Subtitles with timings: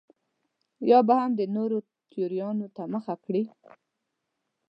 [0.89, 1.77] یا به هم د نورو
[2.11, 3.43] تیوریانو ته مخه کړي.